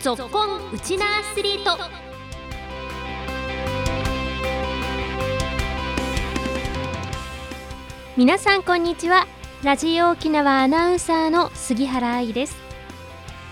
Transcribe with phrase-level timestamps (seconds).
[0.00, 1.76] ぞっこんウチナアスリート。
[8.16, 9.26] 皆さんこんにちは。
[9.64, 12.56] ラジオ沖縄アナウンサーの杉原愛です。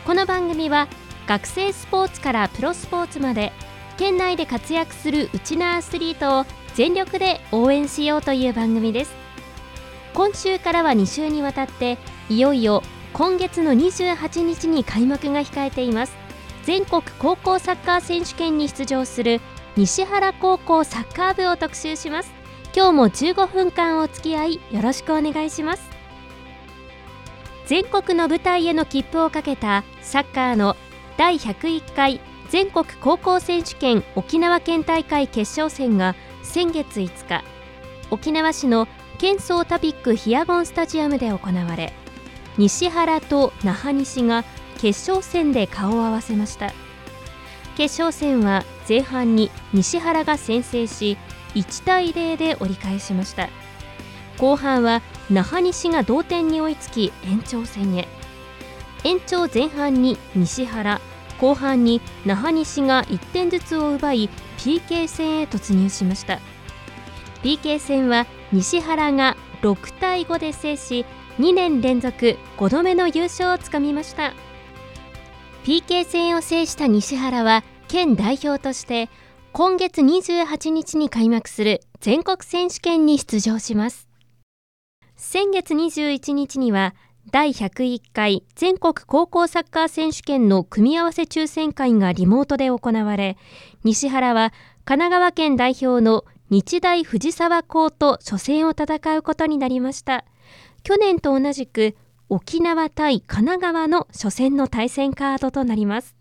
[0.07, 0.87] この番組は
[1.27, 3.53] 学生スポーツからプロスポーツまで
[3.97, 6.45] 県内で活躍するウチナアスリートを
[6.77, 9.13] 全力で応援しようという番組です。
[10.15, 11.99] 今週からは2週にわたって
[12.31, 16.26] いよいよ今月の28日に開幕が控えています。
[16.67, 19.41] 全国高校サッカー選手権に出場する
[19.77, 22.33] 西原高校サッカー部を特集します。
[22.75, 25.89] 今日も15分間お付き合いよろしくお願いします。
[27.67, 30.75] 全国の舞台への切符をかけたサッカーの
[31.17, 32.21] 第101回
[32.51, 37.45] 全国高校選手権沖縄県大会決勝戦が先月5日
[38.11, 41.93] 沖縄市の県総タピックヒアゴンスタジアムで行われ
[42.59, 44.45] 西原と那覇西が
[44.79, 46.73] 決勝戦で顔を合わせました。
[47.77, 51.19] 決勝戦は前半に西原が先制し
[51.55, 53.49] 1対0で折り返しました。
[54.39, 58.09] 後半は那覇西が同点に追いつき延長戦へ。
[59.05, 61.01] 延長前半に西原
[61.39, 66.41] 後半に那覇西が1点ずつを奪い PK 戦へ突入しました。
[67.43, 71.05] PK 戦は西原が6対5で制し
[71.39, 74.33] 2年連続5度目の優勝をつかみました。
[75.67, 79.11] PK 戦を制した西原は県代表として
[79.53, 84.09] 今月28日に開幕する全国選手権に出場します。
[85.17, 86.95] 先月21日には
[87.33, 93.37] 第101回全国高校サッカー選手権の組み合わせ抽選会がリモートで行われ
[93.83, 94.53] 西原は
[94.85, 100.25] 神奈川県代表の日大藤沢校と初戦を戦うことになりました。
[100.85, 101.97] 去年と同じく
[102.29, 106.17] 沖縄対神奈川の初戦の対戦カードとなります。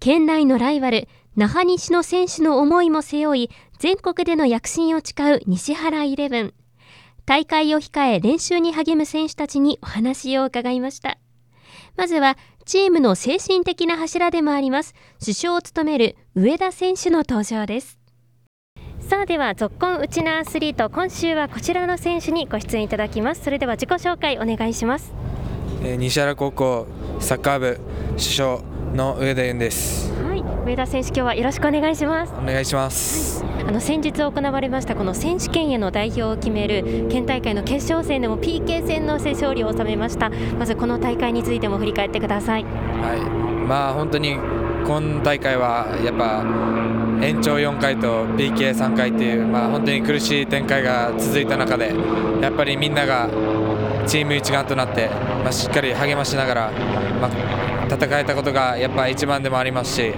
[0.00, 6.54] 県内のライバル那覇西の選手の思いも背負い全国での躍進を誓う西原イレブン。
[7.26, 11.18] 大会を控え練習に励む選手たちにお話を伺いました。
[11.96, 18.03] まずはチームの精神的な柱でもあります主将を務める上田選手の登場です。
[19.08, 23.44] さあでは続婚ウチナアスリート今週はこちらの選手にご出演いただきます。
[23.44, 25.12] それでは自己紹介お願いします、
[25.82, 26.86] えー、西原高校
[27.20, 27.80] サッカー部
[28.16, 28.62] 主将
[28.94, 30.10] の上田優です。
[30.22, 30.42] はい。
[30.66, 32.32] 上田選手今日はよろしくお願いします。
[32.32, 40.30] お願いします、はい、あの先日行われましたこの選手権への代表を決める県大会の決勝戦でも PK 戦の勝利を収めました。
[40.58, 42.64] まずこの大会についても振り返ってください。
[42.64, 43.20] はい。
[43.68, 44.38] まあ本当に
[44.86, 46.42] 今大会はやっぱ
[47.22, 51.94] 延長4回と PK3 回っていう、まあ、本当に苦しい展開が続いた中で
[52.40, 53.28] やっぱりみんなが
[54.06, 56.70] チーム一丸となって、まあ、しっかり励ましながら、
[57.20, 60.12] まあ、戦えたことがやっぱ一番でもありますし、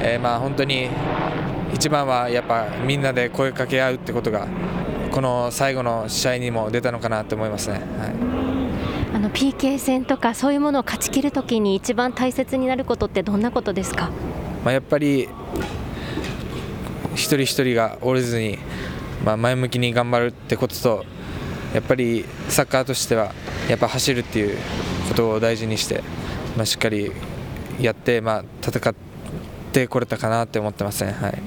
[0.00, 0.88] えー、まあ本当に
[1.72, 4.46] 一番はやっぱみんなで声かけ合うってことが
[5.10, 7.74] この最後の試合にも出たのかなと思いますね。
[7.74, 8.42] はい
[9.14, 14.10] あの PK 戦とかそういうものを勝ち切るときに一番大切になることってどんなことですか、
[14.64, 15.28] まあ、やっぱり
[17.14, 18.58] 一人一人が折れずに、
[19.24, 21.04] まあ、前向きに頑張るってことと
[21.74, 23.32] やっぱりサッカーとしては
[23.68, 24.58] やっぱ走るっていう
[25.08, 26.02] ことを大事にして、
[26.56, 27.12] まあ、しっかり
[27.80, 28.94] やって、まあ、戦っ
[29.72, 31.12] てこれたかなって思ってますね。
[31.12, 31.38] はい。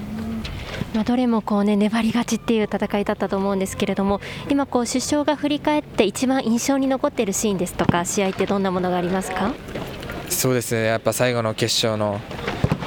[0.94, 9.52] まあ、どれもこう、ね、粘り勝ちっていう戦いだったと思うんですけれども今、こう首相が振り返って一番印象に残っているシーンですとか試合ってどんなものがありますか？
[10.30, 10.84] そうですね。
[10.84, 12.20] やっぱ最後の決勝の、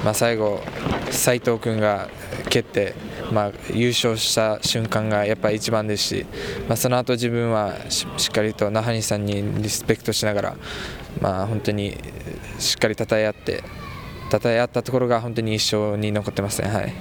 [0.03, 0.61] まあ、最後、
[1.11, 2.09] 斉藤君が
[2.49, 2.93] 蹴って、
[3.31, 6.25] まあ、優勝した瞬間がやっぱり一番ですし、
[6.67, 10.55] まあ、その後自分はしっかりと那覇西さんにリスペクトしながら、
[11.21, 11.97] まあ、本当に
[12.59, 13.63] しっかりたたえ合って
[14.29, 16.69] たたえ合ったところが本当に一生に残ってますね。
[16.69, 16.93] はい。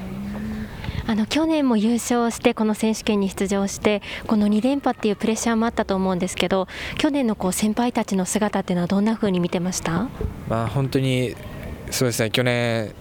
[1.06, 6.68] あの去年も優勝してこの選手権に出場してこの2連覇っていうプレッシャーもあったと思うんですけど
[6.98, 10.10] 去年のこう先輩たちの姿っていうのはどんなふうに見てました、
[10.50, 11.34] まあ、本当に
[11.90, 12.30] そうですね。
[12.30, 12.92] 去年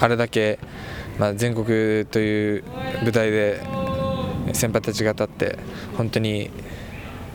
[0.00, 0.58] あれだけ
[1.18, 2.64] まあ、全国という
[3.02, 3.60] 舞台で
[4.52, 5.58] 先輩たちが立って
[5.96, 6.50] 本当に、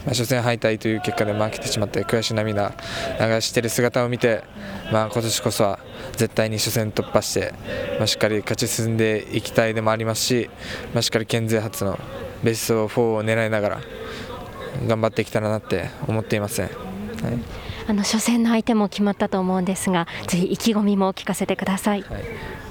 [0.06, 2.74] まあ、初戦敗退という結果で負けてしまって悔しい涙
[3.20, 4.44] 流している姿を見て、
[4.92, 5.80] まあ、今年こそは
[6.14, 7.54] 絶対に初戦突破して、
[7.98, 10.50] まあ、しっかり勝ち進んでいきたいでもありますし、
[10.94, 12.00] まあ、しっかり県勢初の
[12.42, 13.82] ベスト4を狙いながら
[14.88, 16.70] 頑張っていきたらなって思っていますね。
[17.22, 22.02] はいあの初戦の相手も決まったと思うんですが、ぜひ意気込みも聞かせてください。
[22.02, 22.24] はい。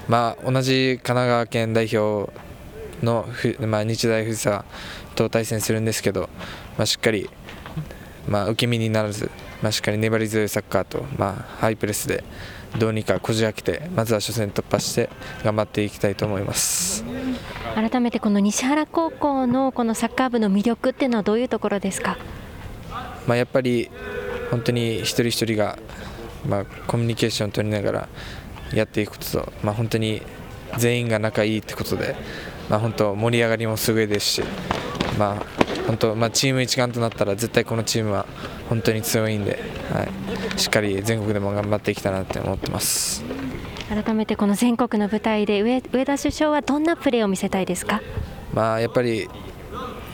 [0.07, 2.31] まあ、同じ神奈川県代表
[3.03, 3.27] の
[3.67, 4.65] まあ、日大藤沢
[5.15, 6.29] と対戦するんですけど、
[6.77, 7.29] まあ、しっかり、
[8.27, 9.29] まあ、受け身にならず、
[9.61, 12.23] まあ、しっかり粘り強いサッカーと、まあ、ハイプレスで
[12.79, 15.09] どうにかこじ開けてまずは初戦突破して
[15.43, 17.03] 頑張っていきたいと思います。
[17.75, 22.17] 改めてこの西原高校のこのサッカー部の魅力っていうのはどういうところですか、
[23.27, 23.89] まあ、やっぱり
[24.53, 25.79] 本当に一人一人が、
[26.47, 28.09] まあ、コミュニケーションを取りながら
[28.71, 30.21] やっていくことと、まあ、本当に
[30.77, 32.15] 全員が仲いいってことで、
[32.69, 34.43] まあ、本当盛り上がりもすごいですし、
[35.17, 38.27] まあ、本当、まあ、チーム一丸となったら絶対このチームは
[38.69, 39.59] 本当に強いんで、
[39.91, 43.23] はい、しっかり全国でも頑張っていきたいなって思ってます。
[43.89, 48.01] 改めてこの全国の舞台で上上田首相はどんなプレーを見せたいですか、
[48.53, 49.29] まあ、やっぱり、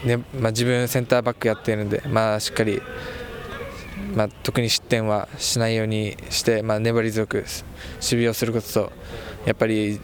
[0.03, 2.81] ねまあ、自分センターバックやっているので、まあ、しっかり
[4.16, 7.46] まあ、特に失点はしないようにして、まあ、粘り強く守
[8.01, 8.92] 備をすることと
[9.46, 10.00] やっぱり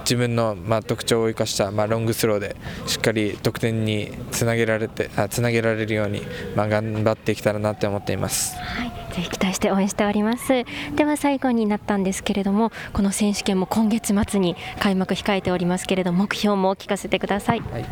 [0.00, 2.56] 自分のまあ特徴を生かしたまあロングスローで
[2.86, 6.22] しっかり得点につなげられてあつなげられるように
[6.54, 8.56] まあ頑張っていけたらなって思っています。
[8.56, 10.64] はい、ぜひ期待して応援しております。
[10.94, 17.60] では最後になったんですけれども、この選手権も今月末に開幕控えておりますけれども、目標も聞かせてください。
[17.60, 17.84] はい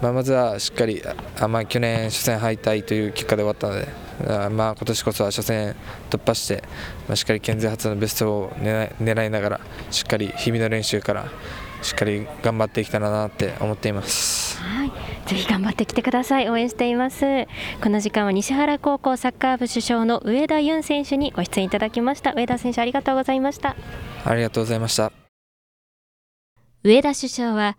[0.00, 1.00] まあ、まずはしっかり
[1.38, 3.86] あ、まあ、去年初戦敗退という結果で終わったので、
[4.28, 5.74] あまあ、今年こそは初戦
[6.10, 6.62] 突破して、
[7.08, 9.60] まあ、しっかり県勢初のベストを狙い狙いながら
[9.90, 11.26] しっかり日々の練習から
[11.82, 14.60] しっかり頑張っていきたらなって思っています。
[14.62, 14.92] はい、
[15.26, 16.48] ぜひ頑張ってきてください。
[16.48, 17.24] 応援しています。
[17.82, 22.32] この時間は西原高校サッカー部主将の上田優選手にご出演いただきました。
[22.34, 23.74] 上田選手ありがとうございました。
[24.24, 25.12] ありがとうございました。
[26.84, 27.76] 上田主将は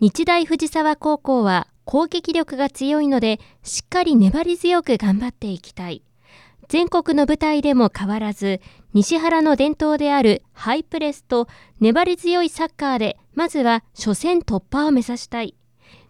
[0.00, 6.02] 日大藤沢高校は攻撃力が強いのでしっかり粘り強く頑張っていきたい。
[6.68, 8.60] 全国の舞台でも変わらず
[8.94, 11.46] 西原の伝統であるハイプレスと
[11.80, 15.54] 粘り強いサッカーでまずは初戦突破を目指したい。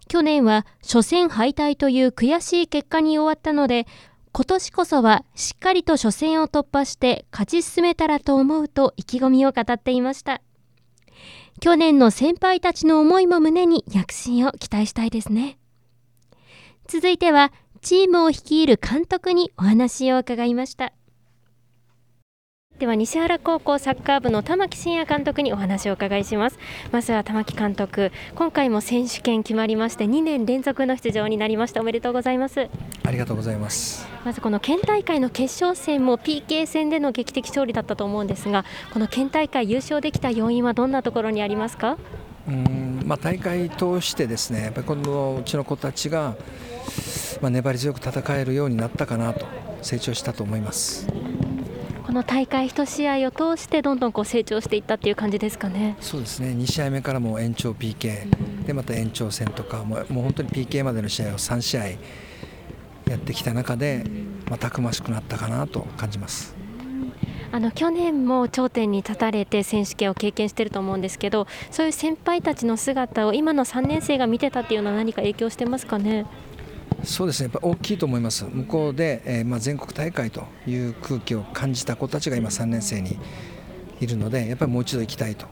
[0.07, 3.87] 去年は初戦敗退という悔しい結果に終わったので
[4.33, 10.41] 今年こそはしっかりと初戦を突破して勝ち進めたらと思うと意気込みを語っていました。
[11.61, 15.59] 去年の先輩たちの思いも胸に躍進を期待したいですね。
[16.87, 17.51] 続いては
[17.81, 20.93] チームを率いる監督にお話を伺いました。
[22.79, 26.59] では西原高校サッカー部の玉木真也監督にお話をお伺いします。
[26.93, 31.81] まずは玉木監督今回も選手権決まりまして2年連続の出場になりました。
[31.81, 32.69] おめでとうございます。
[33.05, 34.07] ありがとうございます。
[34.25, 41.97] まずこの県大会の決勝戦も PK 戦での劇的勝利だったと思うんですがこの県大会優勝できた要因はどんなところにありますか？
[42.47, 46.37] うんまあ大会通してですねやっぱりこのうちの子たちが
[47.41, 49.47] まあ粘り強く戦えるようになったかなと
[49.83, 51.07] 成長したと思います
[52.07, 55.97] この大会1試合を通してどんどんこう成長していったっていう感じですかね。
[56.01, 64.05] そうですね2試合目からも延長 PK でまた延長戦とかもうもう本当に PK までの試合を3試合やってきた中で、
[64.49, 66.55] まあ、たくましくなったかなと感じます。
[67.51, 76.27] あの去年も頂点に立たれて選手権を経験していると思うんですけどそういう先輩たちの姿を今の3年生が見てたっていうのは何か影響してますかね？
[77.05, 77.51] そうですね。
[77.53, 83.19] やっぱ大きいと思います、向こうで、えー、まあ、全国大会という空気を感じた子たちが今、3年生に
[84.01, 85.47] いるので、やっぱりもう一度行きたいと、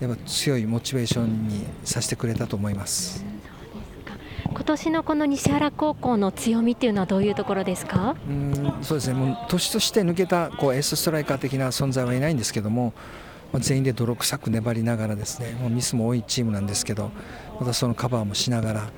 [0.00, 3.24] やっぱ強いモチベーションにさせてくれたと思います。
[4.44, 8.16] 今年のこの西原高校の強みっていうのはどういうところですか？
[8.28, 9.14] うんそうですね。
[9.14, 12.92] もう年として抜けたこうエースストライカー的な存在はいないんですけども、
[13.52, 15.52] まあ、全員で泥臭く粘りながらですね。
[15.60, 17.10] もうミスも多いチームなんですけど
[17.58, 18.90] またそのカバーもしながら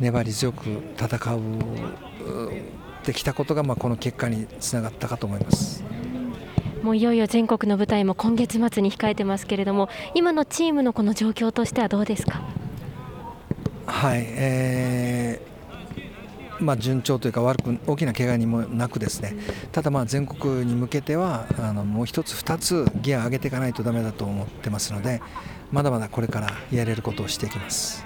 [0.00, 0.64] 粘り強く
[0.96, 1.40] 戦う
[3.04, 5.82] できたことがまあこの結果につながったかと思います。
[6.82, 12.40] もういよいよ全国の舞台も今月末に控えてますけれども今のチームのこの状況としてはどうですか？
[13.86, 19.34] はい、えーまあ、順調というか悪く大きな怪我にもなくですね
[19.72, 25.20] ただまあ全国に向けてはあのもう一つ二つギア上げていかないとだめだと思ってますので
[25.72, 28.04] まだまだこれからやれることをしていきます。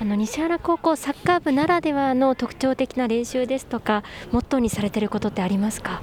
[0.00, 6.02] あの西原高校サッカー部ならではの特徴的な練習ですとかモットーにされていることってありますか？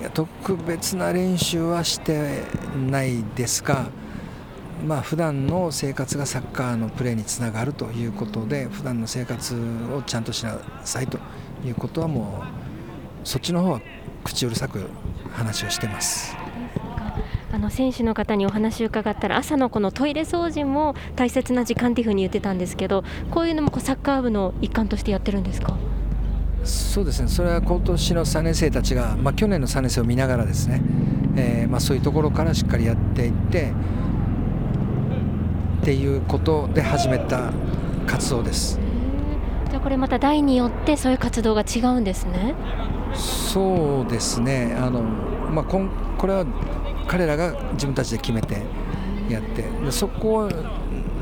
[0.00, 2.42] いや特別な練習はして
[2.90, 3.86] ないですが、
[4.86, 9.54] まあ普段の生活がサッカーのプレーにつながるということで普段の生活
[9.92, 11.18] をちゃんとしなさいと
[11.64, 13.80] いうことはもうそっちの方は
[14.24, 14.88] 口うるさく
[15.32, 16.36] 話をしてます。
[17.54, 25.76] あの選手の方にお話を伺ったら朝のこのトイレ掃除も大切な時間っていうふうに言ってたんですけどこういうのもこうサッカー部の一環としてやってるんですか？
[26.64, 27.28] そうですね。
[27.28, 30.82] それは今年の3年生たちが、まあ、去年の3年生を見ながらですね、
[31.36, 33.70] えー、まあ、そういうところからしっかりやっていって
[35.82, 37.52] っていうことで始めた
[38.08, 38.80] 活動です。
[39.70, 42.56] じゃあこれまた代によってそういう活動が違うんですね。
[43.14, 44.74] そうですね。
[44.76, 46.46] あの、まあ、こんこれは
[47.06, 48.62] 彼らが自分たちで決めて
[49.28, 50.48] やってでそこ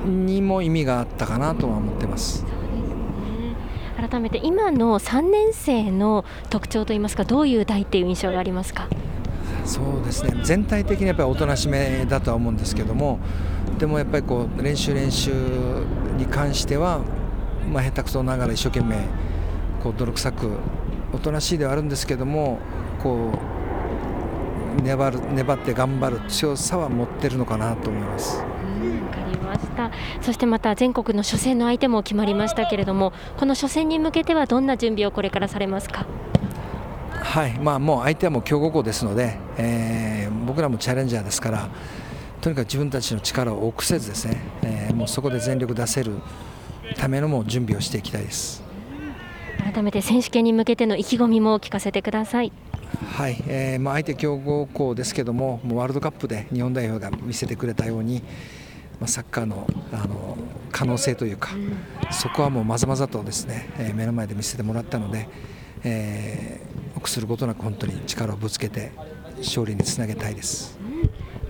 [0.05, 2.45] にも意味があったかなとは思ってます。
[3.97, 8.89] 改めて今の3年生の特徴といいますかどういう代っていう印象がありますか？
[9.65, 13.21] そうですね全体的にやっぱりおとなしめだとは思うんですけども
[13.79, 15.31] でもやっぱりこう練習練習
[16.19, 17.01] に関しては、
[17.73, 18.97] まあ、下手くそながら一生懸命
[19.83, 20.51] こう泥臭く
[21.13, 22.59] おとなしいではあるんですけども
[23.01, 23.39] こう
[24.83, 28.39] 粘る粘って頑張る強さは持ってるのかなと思います。
[28.39, 28.49] わか
[29.31, 36.07] りましたそしてまた全国の初戦の相手も決まりましたけれどもこの初戦に向けてはどんな準備をこれからされますか？
[37.21, 41.69] はいまあ、もう相手はもう強豪校ですので、えー、僕らもチャレンジャーですから
[42.41, 46.17] とにかく自分たちの力を臆せずですね、えー、もうそこで全力出せる
[46.97, 48.63] ためのも準備をしていきたいです
[49.73, 52.53] 改めて選手権に向けての意気込みも聞かせてください。
[53.17, 58.23] はい、えー、まあ相手強豪校ですけども、もうワールドカップで日本代表が見せてくれたように、
[59.01, 60.37] まあ、サッカーのあの
[60.71, 61.51] 可能性というか、
[62.11, 65.29] そこはもうまざまざとですね、えー、目の前で見せてもらったので、
[65.85, 68.93] えー、臆することなく本当に力をぶつけて
[69.39, 70.79] 勝利につなげたいです。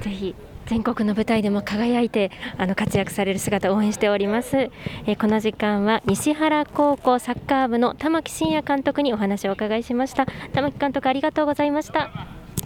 [0.01, 0.35] ぜひ
[0.73, 10.25] 全国の舞台でも輝いてあの活躍される姿を応援しております、えー、この時間は西原高校サッカー部の玉木真也監督にお話をお伺いしました。
[10.55, 12.11] 玉木監督ありがとうございました。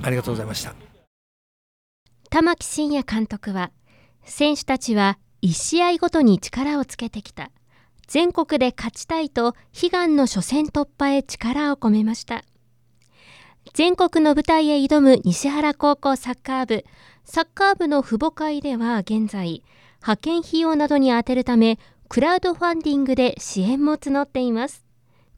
[0.03, 0.77] ありがとうございました。
[2.31, 3.73] 玉木真也監督は
[4.23, 7.51] 選手たちは1試合ごとに力をつけてきた。
[8.07, 12.45] 全国で勝ちたいと悲願の初戦突破へ力を込めました
[13.75, 16.85] 全国の舞台へ挑む西原高校サッカー部。
[17.25, 19.63] サッカー部の父母会では現在
[20.01, 24.85] 派遣費用などに充てるためクラウドファンディングで支援も募っています。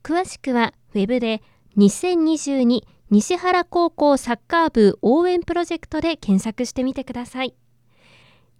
[0.02, 1.42] 詳しくはウェブで
[1.78, 7.54] 2022西原高校サッカー部応援プロジェクトで検索してみてください。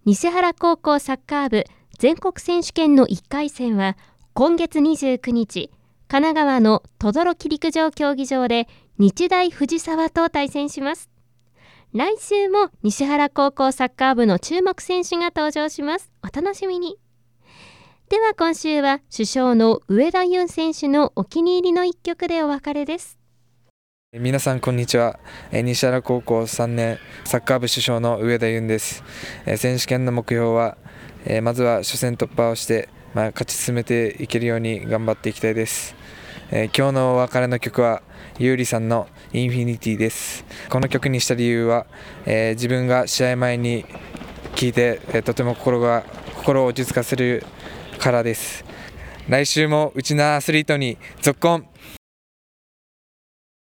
[0.06, 1.64] 西原高校サッカー部
[1.98, 3.96] 全国選手権の1回戦は
[4.32, 5.70] 今月29日
[6.08, 8.66] 神奈川の等々力陸上競技場で
[9.00, 11.08] 日大藤沢と対戦します。
[11.94, 16.10] 来週も西原高校サッカー部の注目選手が登場します。
[16.20, 16.98] お楽しみに。
[18.08, 23.20] では今週は主将の上田優選手のお気に入りの一曲でお別れです。
[24.12, 25.20] 皆さんこんにちは。
[25.52, 29.04] 西原高校3年サッカー部主将の上田優です。
[29.56, 30.76] 選手権の目標は
[31.44, 35.96] まずは初戦突破をしてまあ、勝ち進めていけるように頑張っていきたいです、
[36.50, 38.02] 今日のお別れの曲は
[38.38, 40.44] ゆうりさんのインフィニティです。
[40.68, 41.86] この曲にした理由は、
[42.26, 43.84] えー、自分が試合前に
[44.54, 46.04] 聴いて、えー、とても心が
[46.36, 47.44] 心を落ち着かせる
[47.98, 48.64] からです。
[49.28, 51.66] 来週もうちのアスリートに続婚